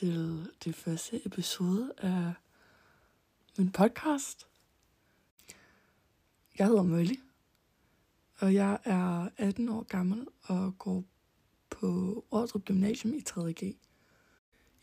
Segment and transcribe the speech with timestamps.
[0.00, 2.32] Til det første episode af
[3.58, 4.48] min podcast.
[6.58, 7.14] Jeg hedder Mølly,
[8.38, 11.04] og jeg er 18 år gammel og går
[11.70, 13.76] på Ordrup Gymnasium i 3.G.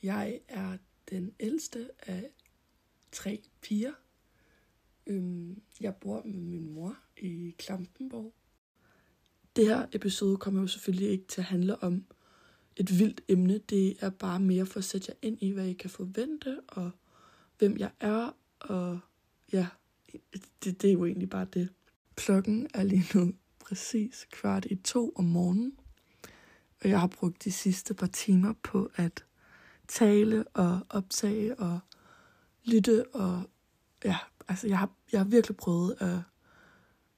[0.04, 0.77] Jeg er
[1.10, 2.30] den ældste af
[3.12, 3.94] tre piger.
[5.08, 8.34] Øhm, jeg bor med min mor i Klampenborg.
[9.55, 12.05] Det her episode kommer jo selvfølgelig ikke til at handle om
[12.80, 13.58] et vildt emne.
[13.58, 16.91] Det er bare mere for at sætte jer ind i, hvad I kan forvente, og
[17.58, 18.99] hvem jeg er, og
[19.52, 19.68] ja,
[20.63, 21.70] det, det er jo egentlig bare det.
[22.16, 25.77] Klokken er lige nu præcis kvart i to om morgenen,
[26.84, 29.26] og jeg har brugt de sidste par timer på at
[29.88, 31.80] tale og optage og
[32.65, 33.43] lytte, og
[34.04, 36.18] ja, altså jeg har, jeg har virkelig prøvet at,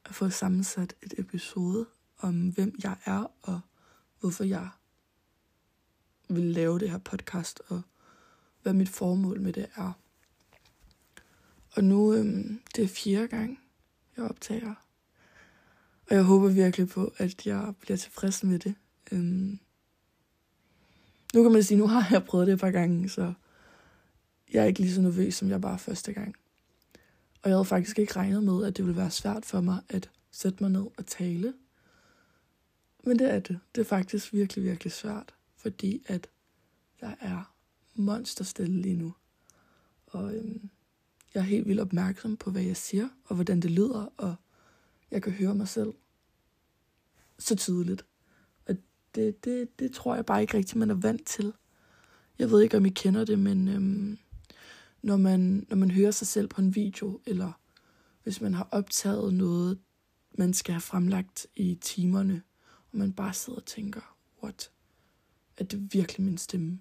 [0.06, 1.86] at få sammensat et episode
[2.17, 3.59] om, hvem jeg er, og
[4.19, 4.69] hvorfor jeg
[6.30, 7.81] vil lave det her podcast, og
[8.61, 9.91] hvad mit formål med det er.
[11.72, 13.59] Og nu, øhm, det er fjerde gang,
[14.17, 14.75] jeg optager.
[16.09, 18.75] Og jeg håber virkelig på, at jeg bliver tilfreds med det.
[19.11, 19.59] Øhm,
[21.33, 23.33] nu kan man sige, nu har jeg prøvet det et par gange, så
[24.53, 26.35] jeg er ikke lige så nervøs, som jeg var første gang.
[27.41, 30.09] Og jeg havde faktisk ikke regnet med, at det ville være svært for mig at
[30.31, 31.53] sætte mig ned og tale.
[33.03, 33.59] Men det er det.
[33.75, 36.30] Det er faktisk virkelig, virkelig svært, fordi at
[37.02, 37.56] jeg er
[37.96, 39.14] monsterstille lige nu.
[40.06, 40.70] Og øhm,
[41.34, 44.36] jeg er helt vildt opmærksom på, hvad jeg siger, og hvordan det lyder, og
[45.12, 45.94] jeg kan høre mig selv
[47.40, 48.06] så tydeligt.
[48.66, 48.76] Og
[49.16, 51.54] det, det, det tror jeg bare ikke rigtigt, man er vant til.
[52.40, 54.18] Jeg ved ikke, om I kender det, men øhm,
[55.02, 57.52] når, man, når man hører sig selv på en video, eller
[58.24, 59.80] hvis man har optaget noget,
[60.38, 62.42] man skal have fremlagt i timerne,
[62.92, 64.72] og man bare sidder og tænker, what?
[65.59, 66.80] At det virkelig min stemme?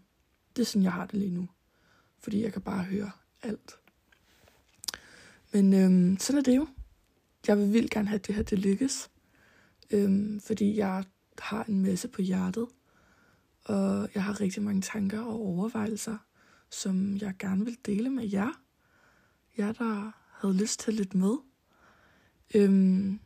[0.56, 1.48] Det er sådan, jeg har det lige nu.
[2.18, 3.10] Fordi jeg kan bare høre
[3.42, 3.78] alt.
[5.52, 6.68] Men øhm, sådan er det jo.
[7.46, 9.10] Jeg vil vildt gerne have, at det her det lykkes.
[9.90, 11.04] Øhm, fordi jeg
[11.38, 12.66] har en masse på hjertet.
[13.64, 16.18] Og jeg har rigtig mange tanker og overvejelser,
[16.70, 18.62] som jeg gerne vil dele med jer.
[19.58, 21.36] Jer, der havde lyst til at lytte med.
[22.54, 23.20] Øhm,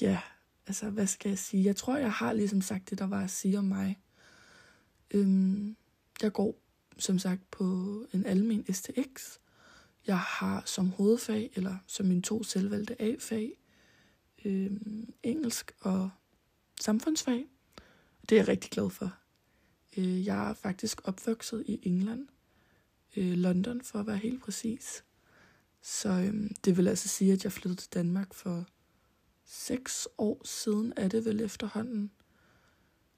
[0.00, 0.20] ja,
[0.66, 1.64] altså hvad skal jeg sige?
[1.64, 4.03] Jeg tror, jeg har ligesom sagt det, der var at sige om mig.
[5.14, 5.76] Øhm,
[6.22, 6.60] jeg går
[6.98, 7.64] som sagt på
[8.12, 9.38] en almen STX.
[10.06, 13.52] Jeg har som hovedfag, eller som mine to selvvalgte A-fag,
[14.44, 16.10] øhm, engelsk og
[16.80, 17.46] samfundsfag.
[18.28, 19.16] Det er jeg rigtig glad for.
[19.96, 22.28] Øh, jeg er faktisk opvokset i England,
[23.16, 25.04] øh, London for at være helt præcis.
[25.82, 28.66] Så øhm, det vil altså sige, at jeg flyttede til Danmark for
[29.44, 32.10] seks år siden er det vel efterhånden.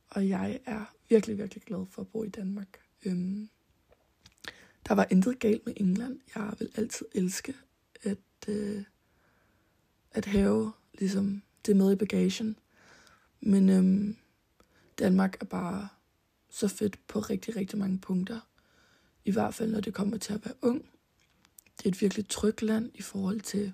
[0.08, 2.78] Og jeg er virkelig, virkelig glad for at bo i Danmark.
[3.04, 3.48] Øhm,
[4.88, 6.20] der var intet galt med England.
[6.34, 7.54] Jeg vil altid elske
[8.02, 8.84] at, øh,
[10.10, 12.58] at have ligesom, det med i bagagen.
[13.40, 14.16] Men øhm,
[14.98, 15.88] Danmark er bare
[16.48, 18.40] så fedt på rigtig, rigtig mange punkter.
[19.24, 20.90] I hvert fald, når det kommer til at være ung.
[21.78, 23.72] Det er et virkelig trygt land i forhold til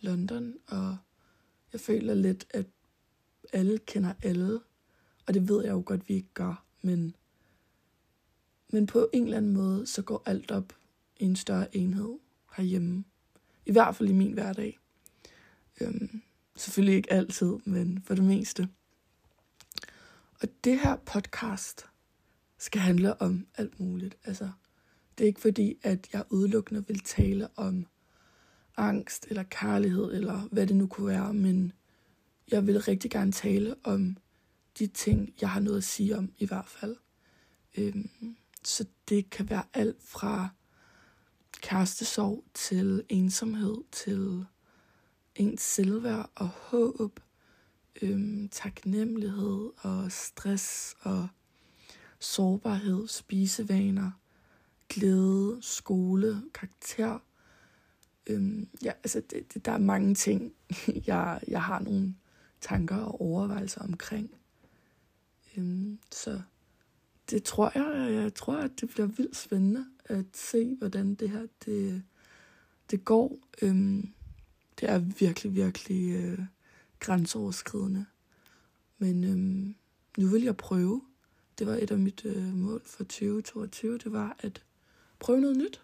[0.00, 0.96] London, og
[1.72, 2.66] jeg føler lidt, at
[3.52, 4.60] alle kender alle,
[5.26, 7.16] og det ved jeg jo godt, vi ikke gør, men,
[8.68, 10.72] men på en eller anden måde, så går alt op
[11.16, 12.18] i en større enhed
[12.56, 13.04] herhjemme.
[13.66, 14.78] I hvert fald i min hverdag.
[15.80, 16.22] Øhm,
[16.56, 18.68] selvfølgelig ikke altid, men for det meste.
[20.42, 21.86] Og det her podcast
[22.58, 24.16] skal handle om alt muligt.
[24.24, 24.50] Altså,
[25.18, 27.86] det er ikke fordi, at jeg udelukkende vil tale om
[28.76, 31.72] angst eller kærlighed eller hvad det nu kunne være, men
[32.50, 34.16] jeg vil rigtig gerne tale om
[34.78, 36.96] de ting, jeg har noget at sige om i hvert fald.
[37.76, 40.48] Øhm, så det kan være alt fra
[41.60, 44.44] kærestesorg til ensomhed til
[45.34, 47.20] ens selvværd og håb,
[48.02, 51.28] øhm, taknemmelighed og stress og
[52.18, 54.10] sårbarhed, spisevaner,
[54.88, 57.18] glæde, skole, karakter.
[58.26, 60.52] Øhm, ja, altså det, det, der er mange ting,
[61.06, 62.14] jeg, jeg har nogle
[62.60, 64.37] tanker og overvejelser omkring.
[65.58, 66.40] Øhm, så
[67.30, 71.46] det tror jeg, jeg tror, at det bliver vildt spændende at se, hvordan det her
[71.64, 72.02] det,
[72.90, 73.38] det går.
[73.62, 74.12] Øhm,
[74.80, 76.38] det er virkelig, virkelig øh,
[77.00, 78.06] grænseoverskridende.
[78.98, 79.74] Men øhm,
[80.18, 81.02] nu vil jeg prøve.
[81.58, 83.98] Det var et af mit øh, mål for 2022.
[83.98, 84.62] Det var at
[85.18, 85.82] prøve noget nyt.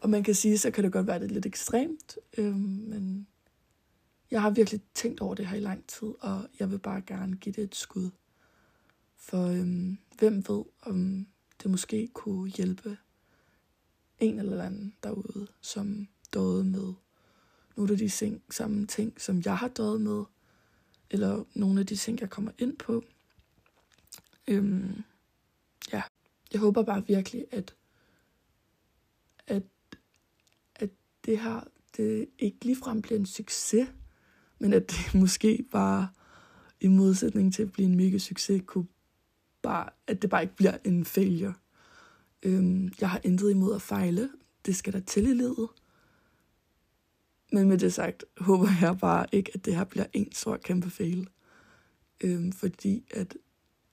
[0.00, 2.18] Og man kan sige, så kan det godt være det lidt ekstremt.
[2.38, 3.26] Øhm, men
[4.30, 7.36] jeg har virkelig tænkt over det her i lang tid, og jeg vil bare gerne
[7.36, 8.10] give det et skud.
[9.18, 11.26] For øhm, hvem ved, om
[11.62, 12.98] det måske kunne hjælpe
[14.18, 16.94] en eller anden derude, som døde med
[17.76, 20.24] nogle af de ting, samme ting, som jeg har døjet med,
[21.10, 23.04] eller nogle af de ting, jeg kommer ind på.
[24.48, 25.02] Øhm,
[25.92, 26.02] ja,
[26.52, 27.74] jeg håber bare virkelig, at,
[29.46, 29.62] at,
[30.74, 30.90] at
[31.24, 31.60] det her,
[31.96, 33.88] det ikke ligefrem bliver en succes,
[34.58, 36.08] men at det måske bare,
[36.80, 38.86] i modsætning til at blive en mega succes, kunne
[39.68, 41.54] bare, at det bare ikke bliver en failure.
[42.42, 44.30] Øhm, jeg har intet imod at fejle.
[44.66, 45.68] Det skal der til i livet.
[47.52, 50.90] Men med det sagt, håber jeg bare ikke, at det her bliver en stor kæmpe
[50.90, 51.28] fail.
[52.20, 53.36] Øhm, fordi at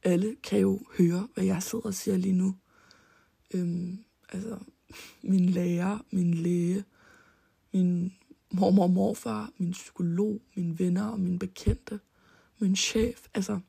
[0.04, 2.56] alle kan jo høre, hvad jeg sidder og siger lige nu.
[3.54, 4.00] Øhm,
[4.30, 4.58] altså,
[5.22, 6.84] min lærer, min læge,
[7.74, 8.14] min
[8.54, 12.00] mormor og morfar, min psykolog, mine venner og mine bekendte,
[12.60, 13.28] min chef.
[13.34, 13.60] Altså,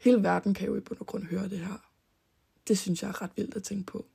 [0.00, 1.90] hele verden kan jo i bund og grund høre det her.
[2.68, 4.06] Det synes jeg er ret vildt at tænke på.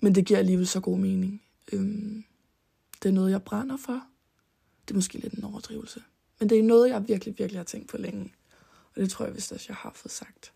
[0.00, 1.42] Men det giver alligevel så god mening.
[1.72, 2.24] Øhm,
[3.02, 4.06] det er noget, jeg brænder for.
[4.88, 6.02] Det er måske lidt en overdrivelse.
[6.38, 8.34] Men det er noget, jeg virkelig, virkelig har tænkt på længe.
[8.94, 10.52] Og det tror jeg vist også, jeg har fået sagt.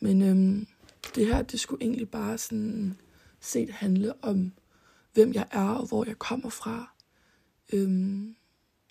[0.00, 0.66] Men øhm,
[1.14, 2.98] det her, det skulle egentlig bare sådan
[3.40, 4.52] set handle om,
[5.12, 6.92] hvem jeg er og hvor jeg kommer fra.
[7.72, 8.36] Øhm,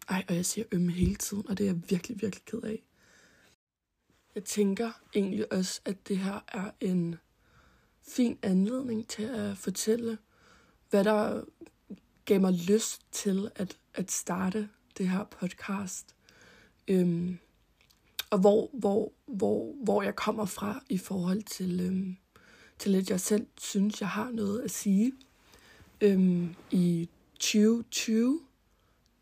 [0.07, 2.83] ej, og jeg siger ømme hele tiden, og det er jeg virkelig, virkelig ked af.
[4.35, 7.15] Jeg tænker egentlig også, at det her er en
[8.01, 10.17] fin anledning til at fortælle,
[10.89, 11.43] hvad der
[12.25, 16.15] gav mig lyst til at, at starte det her podcast.
[16.87, 17.37] Øhm,
[18.29, 22.17] og hvor, hvor, hvor, hvor jeg kommer fra i forhold til, øhm,
[22.79, 25.13] til at jeg selv synes, jeg har noget at sige.
[26.01, 27.09] Øhm, I
[27.39, 28.41] 2020,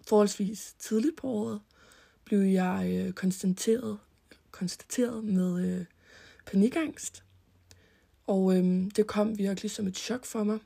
[0.07, 1.61] forholdsvis tidligt på året,
[2.25, 3.97] blev jeg øh, konstateret,
[4.51, 5.85] konstateret med øh,
[6.45, 7.23] panikangst.
[8.27, 10.59] Og øh, det kom virkelig som et chok for mig.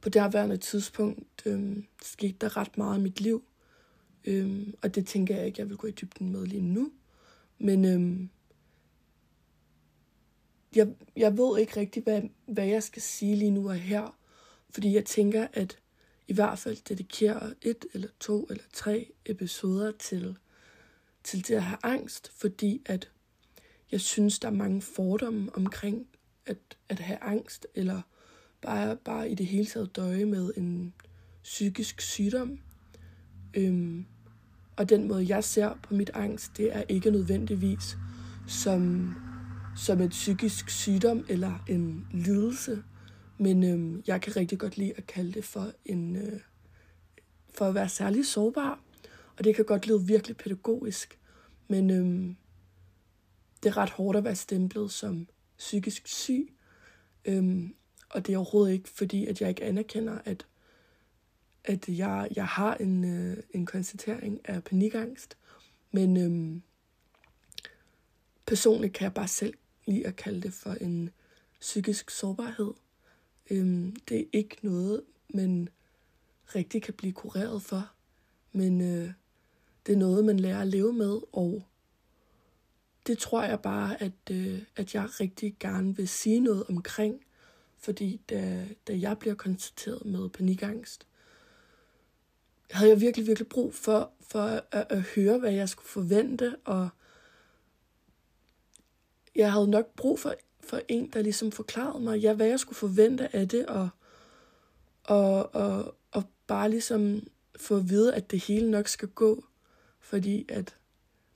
[0.00, 3.44] På derværende tidspunkt øh, skete der ret meget i mit liv.
[4.24, 6.92] Øhm, og det tænker jeg ikke, jeg vil gå i dybden med lige nu.
[7.58, 8.30] Men øhm,
[10.76, 14.16] jeg, jeg ved ikke rigtig, hvad, hvad jeg skal sige lige nu og her.
[14.70, 15.78] Fordi jeg tænker, at
[16.30, 20.36] i hvert fald dedikere et eller to eller tre episoder til,
[21.24, 22.32] til det at have angst.
[22.36, 23.10] Fordi at
[23.92, 26.06] jeg synes, der er mange fordomme omkring
[26.46, 28.02] at, at have angst, eller
[28.60, 30.94] bare, bare i det hele taget døje med en
[31.42, 32.58] psykisk sygdom.
[33.54, 34.06] Øhm,
[34.76, 37.96] og den måde, jeg ser på mit angst, det er ikke nødvendigvis
[38.48, 39.14] som,
[39.76, 42.82] som et psykisk sygdom eller en lidelse.
[43.40, 46.40] Men øhm, jeg kan rigtig godt lide at kalde det for en øh,
[47.54, 48.80] for at være særlig sårbar.
[49.38, 51.18] Og det kan godt lyde virkelig pædagogisk.
[51.68, 52.36] Men øhm,
[53.62, 55.28] det er ret hårdt at være stemplet som
[55.58, 56.52] psykisk syg.
[57.24, 57.74] Øhm,
[58.10, 60.46] og det er overhovedet ikke fordi, at jeg ikke anerkender, at
[61.64, 65.36] at jeg, jeg har en, øh, en konstatering af panikangst,
[65.90, 66.62] men øhm,
[68.46, 69.54] personligt kan jeg bare selv
[69.86, 71.10] lide at kalde det for en
[71.60, 72.72] psykisk sårbarhed.
[73.50, 75.68] Øhm, det er ikke noget, man
[76.54, 77.92] rigtig kan blive kureret for,
[78.52, 79.12] men øh,
[79.86, 81.62] det er noget, man lærer at leve med, og
[83.06, 87.24] det tror jeg bare, at, øh, at jeg rigtig gerne vil sige noget omkring,
[87.78, 91.06] fordi da, da jeg bliver konstateret med panikangst,
[92.70, 96.88] havde jeg virkelig, virkelig brug for, for at, at høre, hvad jeg skulle forvente, og
[99.34, 100.34] jeg havde nok brug for,
[100.70, 103.88] for en, der ligesom forklarede mig, ja, hvad jeg skulle forvente af det, og,
[105.04, 107.22] og, og, og bare ligesom
[107.56, 109.44] få at vide, at det hele nok skal gå,
[110.00, 110.76] fordi at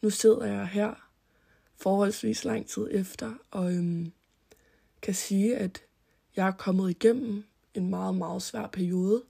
[0.03, 1.11] nu sidder jeg her
[1.77, 4.13] forholdsvis lang tid efter, og øhm,
[5.03, 5.83] kan sige, at
[6.37, 9.23] jeg er kommet igennem en meget, meget svær periode.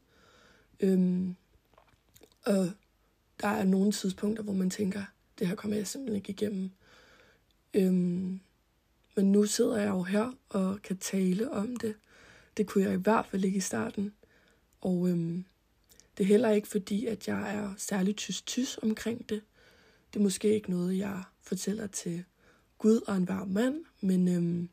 [0.81, 1.37] Øhm,
[2.45, 2.71] og
[3.41, 5.03] der er nogle tidspunkter, hvor man tænker,
[5.39, 6.71] det her kommer jeg simpelthen ikke igennem.
[7.75, 8.41] Øhm,
[9.17, 11.95] men nu sidder jeg jo her og kan tale om det.
[12.57, 14.15] Det kunne jeg i hvert fald ikke i starten.
[14.81, 15.45] Og øhm,
[16.19, 19.43] det er heller ikke fordi, at jeg er særlig tys-tys omkring det.
[20.13, 22.25] Det er måske ikke noget, jeg fortæller til
[22.79, 24.69] Gud og en varm mand, men øhm,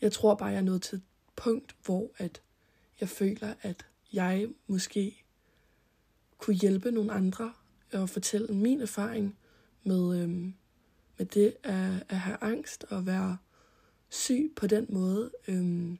[0.00, 1.02] jeg tror bare, jeg er nået til et
[1.36, 2.42] punkt, hvor at
[3.00, 5.24] jeg føler, at jeg måske
[6.38, 7.52] kunne hjælpe nogle andre
[7.92, 9.36] og fortælle min erfaring
[9.84, 10.54] med, øhm,
[11.20, 13.38] med det at, at have angst og være
[14.08, 15.30] syg på den måde.
[15.48, 15.98] Øhm,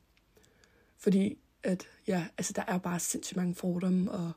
[0.98, 4.32] fordi at, ja, altså der er bare sindssygt mange fordomme og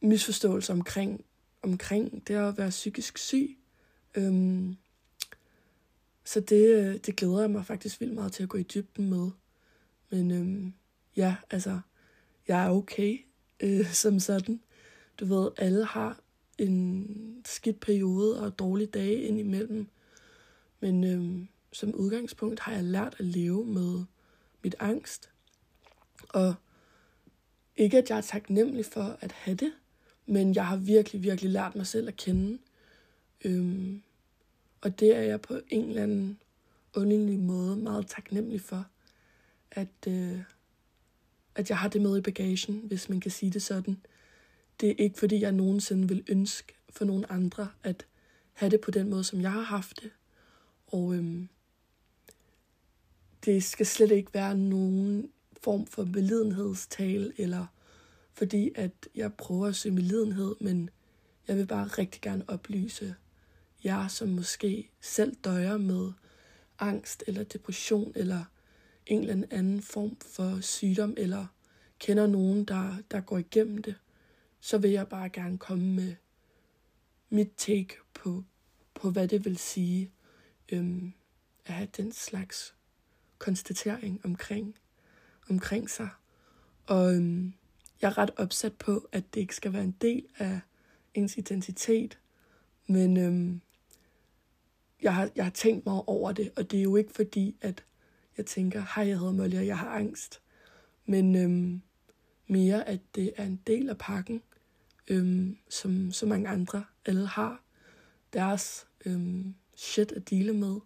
[0.00, 1.24] misforståelser omkring,
[1.62, 3.58] omkring det at være psykisk syg.
[4.14, 4.76] Øhm,
[6.24, 9.10] så det, øh, det glæder jeg mig faktisk vildt meget til at gå i dybden
[9.10, 9.30] med.
[10.10, 10.72] Men øhm,
[11.16, 11.80] ja, altså,
[12.48, 13.18] jeg er okay
[13.60, 14.60] øh, som sådan.
[15.20, 16.20] Du ved, alle har
[16.58, 19.86] en skidt periode og dårlige dage indimellem.
[20.80, 24.04] Men øhm, som udgangspunkt har jeg lært at leve med
[24.62, 25.30] mit angst.
[26.28, 26.54] Og
[27.76, 29.72] ikke at jeg er taknemmelig for at have det,
[30.26, 32.58] men jeg har virkelig, virkelig lært mig selv at kende.
[33.44, 34.02] Øhm,
[34.80, 36.38] og det er jeg på en eller anden
[36.94, 38.86] underlig måde meget taknemmelig for,
[39.70, 40.40] at, øh,
[41.54, 43.98] at jeg har det med i bagagen, hvis man kan sige det sådan.
[44.80, 48.06] Det er ikke fordi, jeg nogensinde vil ønske for nogen andre at
[48.52, 50.10] have det på den måde, som jeg har haft det.
[50.86, 51.48] Og øhm,
[53.44, 55.30] det skal slet ikke være nogen
[55.62, 57.66] form for belidenhedstale, eller
[58.32, 60.90] fordi at jeg prøver at søge belidenhed, men
[61.48, 63.14] jeg vil bare rigtig gerne oplyse
[63.84, 66.12] jer, som måske selv døjer med
[66.78, 68.44] angst eller depression eller
[69.06, 71.46] en eller anden form for sygdom, eller
[71.98, 73.94] kender nogen, der, der går igennem det,
[74.60, 76.14] så vil jeg bare gerne komme med
[77.30, 78.44] mit take på,
[78.94, 80.10] på hvad det vil sige
[80.68, 81.12] øhm,
[81.66, 82.74] at have den slags
[83.38, 84.74] konstatering omkring,
[85.50, 86.08] omkring sig.
[86.86, 87.52] Og øhm,
[88.02, 90.60] jeg er ret opsat på, at det ikke skal være en del af
[91.14, 92.18] ens identitet,
[92.86, 93.60] men øhm,
[95.02, 97.84] jeg, har, jeg har tænkt mig over det, og det er jo ikke fordi, at
[98.36, 100.40] jeg tænker, hej, jeg hedder Molly, og jeg har angst.
[101.06, 101.82] Men øhm,
[102.46, 104.42] mere, at det er en del af pakken,
[105.08, 107.62] øhm, som så mange andre alle har
[108.32, 110.76] deres øhm, shit at dele med.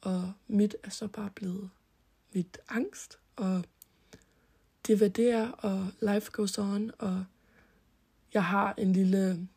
[0.00, 1.70] Og mit er så bare blevet
[2.32, 3.64] mit angst, og
[4.86, 7.24] det er, hvad det er, og life goes on, og
[8.34, 9.48] jeg har en lille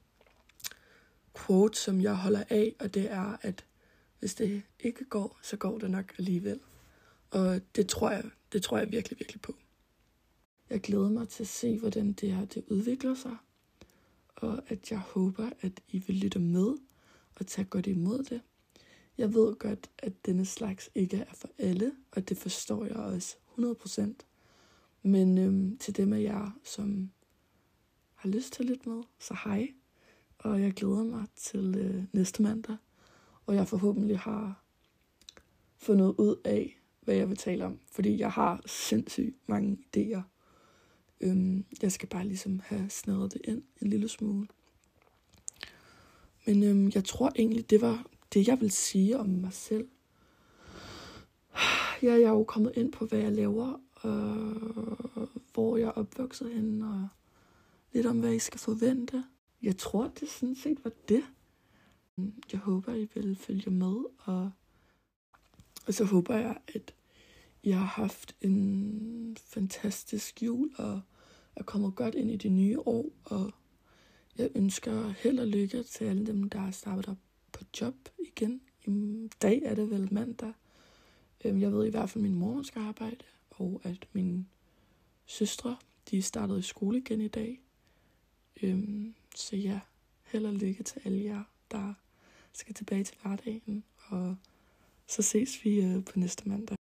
[1.38, 3.66] quote, som jeg holder af, og det er, at
[4.20, 6.60] hvis det ikke går, så går det nok alligevel.
[7.32, 9.56] Og det tror jeg, det tror jeg virkelig, virkelig på.
[10.70, 13.38] Jeg glæder mig til at se, hvordan det her det udvikler sig,
[14.42, 16.78] og at jeg håber, at I vil lytte med
[17.36, 18.42] og tage godt imod det.
[19.18, 23.36] Jeg ved godt, at denne slags ikke er for alle, og det forstår jeg også
[23.58, 24.02] 100%.
[25.02, 27.12] Men øhm, til dem af jer, som
[28.16, 29.74] har lyst til lidt med, så hej.
[30.38, 32.78] Og jeg glæder mig til øh, næste mandag,
[33.46, 34.64] og jeg forhåbentlig har
[35.78, 37.80] fundet ud af, hvad jeg vil tale om.
[37.92, 40.22] Fordi jeg har sindssygt mange idéer.
[41.22, 44.48] Øhm, jeg skal bare ligesom have snadret det ind en lille smule.
[46.46, 49.88] Men øhm, jeg tror egentlig, det var det, jeg vil sige om mig selv.
[52.04, 56.54] Ja, jeg er jo kommet ind på, hvad jeg laver, og hvor jeg er opvokset
[56.54, 57.08] henne, og
[57.94, 59.24] lidt om, hvad I skal forvente.
[59.62, 61.24] Jeg tror, det sådan set var det.
[62.52, 64.52] Jeg håber, I vil følge med, og,
[65.88, 66.94] og så håber jeg, at
[67.64, 71.02] jeg har haft en fantastisk jul, og
[71.56, 73.52] er kommet godt ind i det nye år, og
[74.38, 77.18] jeg ønsker held og lykke til alle dem, der har startet op
[77.52, 78.62] på job igen.
[78.86, 80.54] I dag er det vel mandag.
[81.46, 84.46] Øhm, jeg ved i hvert fald, at min mor skal arbejde, og at mine
[85.26, 85.78] søstre,
[86.12, 87.62] de startede i skole igen i dag.
[88.64, 89.80] Øhm, så ja,
[90.24, 91.94] held og lykke til alle jer, der
[92.54, 94.36] skal tilbage til hverdagen, og
[95.08, 96.81] så ses vi øh, på næste mandag.